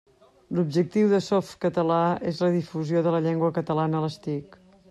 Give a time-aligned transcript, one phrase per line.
[0.59, 1.99] L'objectiu de Softcatalà
[2.33, 4.63] és la difusió de la llengua catalana a les TIC.